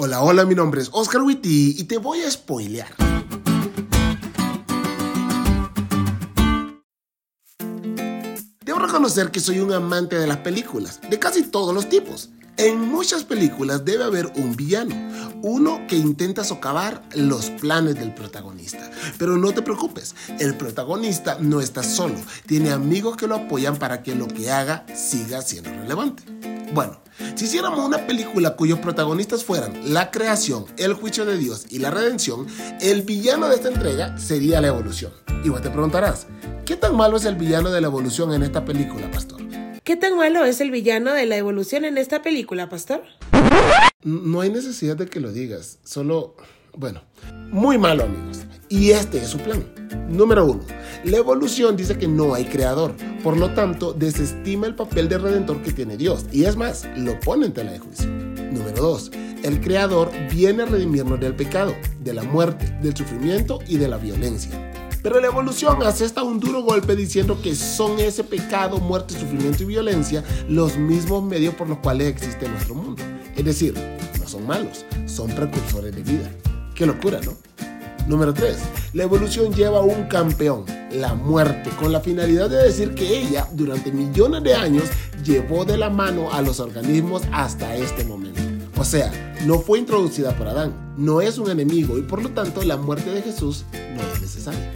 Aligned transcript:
Hola, 0.00 0.22
hola, 0.22 0.44
mi 0.44 0.54
nombre 0.54 0.80
es 0.80 0.90
Oscar 0.92 1.22
Witty 1.22 1.74
y 1.76 1.82
te 1.82 1.98
voy 1.98 2.20
a 2.20 2.30
spoilear. 2.30 2.86
Debo 8.64 8.78
reconocer 8.78 9.32
que 9.32 9.40
soy 9.40 9.58
un 9.58 9.72
amante 9.72 10.16
de 10.16 10.28
las 10.28 10.36
películas, 10.36 11.00
de 11.10 11.18
casi 11.18 11.42
todos 11.42 11.74
los 11.74 11.88
tipos. 11.88 12.30
En 12.58 12.80
muchas 12.80 13.24
películas 13.24 13.84
debe 13.84 14.04
haber 14.04 14.26
un 14.36 14.54
villano, 14.54 14.94
uno 15.42 15.80
que 15.88 15.96
intenta 15.96 16.44
socavar 16.44 17.02
los 17.16 17.50
planes 17.50 17.96
del 17.96 18.14
protagonista. 18.14 18.88
Pero 19.18 19.36
no 19.36 19.52
te 19.52 19.62
preocupes, 19.62 20.14
el 20.38 20.54
protagonista 20.54 21.38
no 21.40 21.60
está 21.60 21.82
solo, 21.82 22.14
tiene 22.46 22.70
amigos 22.70 23.16
que 23.16 23.26
lo 23.26 23.34
apoyan 23.34 23.76
para 23.76 24.04
que 24.04 24.14
lo 24.14 24.28
que 24.28 24.52
haga 24.52 24.86
siga 24.94 25.42
siendo 25.42 25.70
relevante. 25.70 26.57
Bueno, 26.72 27.00
si 27.34 27.46
hiciéramos 27.46 27.78
una 27.80 28.06
película 28.06 28.54
cuyos 28.54 28.78
protagonistas 28.78 29.42
fueran 29.42 29.72
la 29.92 30.10
creación, 30.10 30.66
el 30.76 30.92
juicio 30.92 31.24
de 31.24 31.38
Dios 31.38 31.66
y 31.70 31.78
la 31.78 31.90
redención, 31.90 32.46
el 32.80 33.02
villano 33.02 33.48
de 33.48 33.56
esta 33.56 33.68
entrega 33.68 34.18
sería 34.18 34.60
la 34.60 34.68
evolución. 34.68 35.12
Y 35.44 35.48
vos 35.48 35.62
te 35.62 35.70
preguntarás, 35.70 36.26
¿qué 36.66 36.76
tan 36.76 36.94
malo 36.94 37.16
es 37.16 37.24
el 37.24 37.36
villano 37.36 37.70
de 37.70 37.80
la 37.80 37.86
evolución 37.86 38.34
en 38.34 38.42
esta 38.42 38.64
película, 38.64 39.10
pastor? 39.10 39.40
¿Qué 39.82 39.96
tan 39.96 40.16
malo 40.16 40.44
es 40.44 40.60
el 40.60 40.70
villano 40.70 41.14
de 41.14 41.24
la 41.24 41.36
evolución 41.36 41.86
en 41.86 41.96
esta 41.96 42.20
película, 42.20 42.68
pastor? 42.68 43.02
No 44.02 44.42
hay 44.42 44.50
necesidad 44.50 44.96
de 44.96 45.06
que 45.06 45.20
lo 45.20 45.32
digas, 45.32 45.78
solo, 45.84 46.36
bueno, 46.76 47.02
muy 47.50 47.78
malo 47.78 48.04
amigos. 48.04 48.40
Y 48.68 48.90
este 48.90 49.18
es 49.18 49.28
su 49.28 49.38
plan. 49.38 49.64
Número 50.08 50.44
uno, 50.44 50.62
la 51.04 51.16
evolución 51.16 51.76
dice 51.76 51.96
que 51.96 52.06
no 52.06 52.34
hay 52.34 52.44
creador, 52.44 52.94
por 53.22 53.36
lo 53.36 53.52
tanto 53.54 53.92
desestima 53.92 54.66
el 54.66 54.74
papel 54.74 55.08
de 55.08 55.18
redentor 55.18 55.62
que 55.62 55.72
tiene 55.72 55.96
Dios 55.96 56.26
y 56.32 56.44
es 56.44 56.56
más, 56.56 56.86
lo 56.96 57.18
pone 57.20 57.46
en 57.46 57.52
tela 57.52 57.72
de 57.72 57.78
juicio. 57.78 58.06
Número 58.06 58.80
dos, 58.80 59.10
el 59.42 59.60
creador 59.60 60.10
viene 60.30 60.62
a 60.62 60.66
redimirnos 60.66 61.20
del 61.20 61.34
pecado, 61.34 61.74
de 62.00 62.14
la 62.14 62.22
muerte, 62.22 62.76
del 62.82 62.96
sufrimiento 62.96 63.60
y 63.66 63.76
de 63.76 63.88
la 63.88 63.96
violencia. 63.96 64.68
Pero 65.02 65.20
la 65.20 65.28
evolución 65.28 65.82
asesta 65.84 66.22
un 66.22 66.40
duro 66.40 66.62
golpe 66.62 66.96
diciendo 66.96 67.40
que 67.40 67.54
son 67.54 67.98
ese 68.00 68.24
pecado, 68.24 68.78
muerte, 68.78 69.14
sufrimiento 69.14 69.62
y 69.62 69.66
violencia 69.66 70.24
los 70.48 70.76
mismos 70.76 71.22
medios 71.22 71.54
por 71.54 71.68
los 71.68 71.78
cuales 71.78 72.08
existe 72.08 72.48
nuestro 72.48 72.74
mundo. 72.74 73.02
Es 73.36 73.44
decir, 73.44 73.74
no 74.18 74.26
son 74.26 74.46
malos, 74.46 74.84
son 75.06 75.30
precursores 75.30 75.94
de 75.94 76.02
vida. 76.02 76.30
Qué 76.74 76.84
locura, 76.84 77.20
¿no? 77.24 77.36
Número 78.08 78.34
3. 78.34 78.56
La 78.94 79.04
evolución 79.04 79.52
lleva 79.52 79.78
a 79.78 79.82
un 79.82 80.04
campeón, 80.08 80.64
la 80.92 81.14
muerte, 81.14 81.70
con 81.78 81.92
la 81.92 82.00
finalidad 82.00 82.48
de 82.48 82.62
decir 82.62 82.94
que 82.94 83.18
ella, 83.18 83.48
durante 83.52 83.92
millones 83.92 84.42
de 84.42 84.54
años, 84.54 84.84
llevó 85.24 85.64
de 85.64 85.76
la 85.76 85.90
mano 85.90 86.32
a 86.32 86.42
los 86.42 86.60
organismos 86.60 87.22
hasta 87.32 87.76
este 87.76 88.04
momento. 88.04 88.40
O 88.78 88.84
sea, 88.84 89.10
no 89.44 89.58
fue 89.58 89.78
introducida 89.78 90.36
por 90.36 90.48
Adán, 90.48 90.94
no 90.96 91.20
es 91.20 91.38
un 91.38 91.50
enemigo 91.50 91.98
y 91.98 92.02
por 92.02 92.22
lo 92.22 92.30
tanto 92.30 92.62
la 92.62 92.76
muerte 92.76 93.10
de 93.10 93.22
Jesús 93.22 93.64
no 93.72 94.02
es 94.02 94.20
necesaria. 94.20 94.72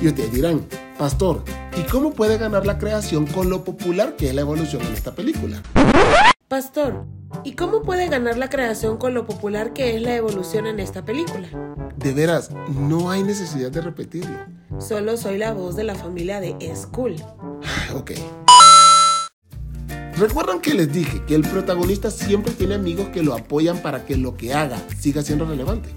Y 0.00 0.08
ustedes 0.08 0.32
dirán, 0.32 0.66
pastor, 0.98 1.42
¿y 1.78 1.82
cómo 1.90 2.12
puede 2.12 2.38
ganar 2.38 2.66
la 2.66 2.78
creación 2.78 3.26
con 3.26 3.50
lo 3.50 3.64
popular 3.64 4.16
que 4.16 4.28
es 4.28 4.34
la 4.34 4.40
evolución 4.40 4.82
en 4.82 4.92
esta 4.92 5.14
película? 5.14 5.62
Pastor, 6.54 7.04
¿y 7.42 7.54
cómo 7.54 7.82
puede 7.82 8.06
ganar 8.06 8.38
la 8.38 8.48
creación 8.48 8.96
con 8.96 9.12
lo 9.12 9.26
popular 9.26 9.72
que 9.72 9.96
es 9.96 10.02
la 10.02 10.14
evolución 10.14 10.68
en 10.68 10.78
esta 10.78 11.04
película? 11.04 11.48
De 11.96 12.12
veras, 12.12 12.52
no 12.68 13.10
hay 13.10 13.24
necesidad 13.24 13.72
de 13.72 13.80
repetirlo. 13.80 14.38
Solo 14.78 15.16
soy 15.16 15.36
la 15.36 15.52
voz 15.52 15.74
de 15.74 15.82
la 15.82 15.96
familia 15.96 16.38
de 16.38 16.54
School. 16.76 17.16
ok. 17.92 18.12
¿Recuerdan 20.16 20.60
que 20.60 20.74
les 20.74 20.92
dije 20.92 21.24
que 21.26 21.34
el 21.34 21.42
protagonista 21.42 22.08
siempre 22.12 22.52
tiene 22.52 22.76
amigos 22.76 23.08
que 23.08 23.24
lo 23.24 23.34
apoyan 23.34 23.78
para 23.78 24.06
que 24.06 24.16
lo 24.16 24.36
que 24.36 24.54
haga 24.54 24.78
siga 24.96 25.22
siendo 25.22 25.46
relevante? 25.46 25.88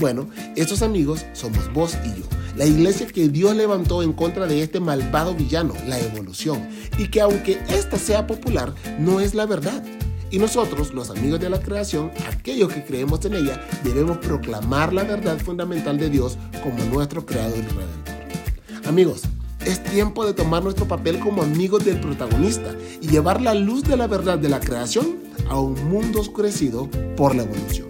Bueno, 0.00 0.28
estos 0.56 0.82
amigos 0.82 1.24
somos 1.34 1.72
vos 1.72 1.96
y 2.04 2.18
yo, 2.18 2.24
la 2.56 2.66
iglesia 2.66 3.06
que 3.06 3.28
Dios 3.28 3.54
levantó 3.54 4.02
en 4.02 4.12
contra 4.12 4.48
de 4.48 4.60
este 4.60 4.80
malvado 4.80 5.34
villano, 5.34 5.72
la 5.86 6.00
evolución, 6.00 6.68
y 6.98 7.06
que 7.08 7.20
aunque 7.20 7.60
esta 7.68 7.96
sea 7.96 8.26
popular, 8.26 8.74
no 8.98 9.20
es 9.20 9.34
la 9.34 9.46
verdad. 9.46 9.84
Y 10.30 10.38
nosotros, 10.38 10.94
los 10.94 11.10
amigos 11.10 11.40
de 11.40 11.50
la 11.50 11.60
creación, 11.60 12.12
aquellos 12.28 12.72
que 12.72 12.84
creemos 12.84 13.24
en 13.24 13.34
ella, 13.34 13.60
debemos 13.82 14.18
proclamar 14.18 14.92
la 14.92 15.02
verdad 15.02 15.38
fundamental 15.38 15.98
de 15.98 16.08
Dios 16.08 16.38
como 16.62 16.84
nuestro 16.84 17.26
creador 17.26 17.58
y 17.58 17.62
redentor. 17.62 18.86
Amigos, 18.86 19.22
es 19.66 19.82
tiempo 19.82 20.24
de 20.24 20.32
tomar 20.32 20.62
nuestro 20.62 20.86
papel 20.86 21.18
como 21.18 21.42
amigos 21.42 21.84
del 21.84 22.00
protagonista 22.00 22.74
y 23.00 23.08
llevar 23.08 23.42
la 23.42 23.54
luz 23.54 23.82
de 23.82 23.96
la 23.96 24.06
verdad 24.06 24.38
de 24.38 24.48
la 24.48 24.60
creación 24.60 25.16
a 25.48 25.58
un 25.58 25.74
mundo 25.90 26.20
oscurecido 26.20 26.88
por 27.16 27.34
la 27.34 27.42
evolución. 27.42 27.89